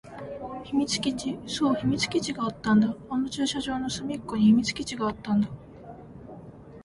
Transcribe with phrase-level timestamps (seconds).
[0.63, 1.37] 秘密基地。
[1.45, 2.95] そう、秘密基地があったんだ。
[3.07, 5.47] あの駐車場の隅っこに秘密基地があったんだ。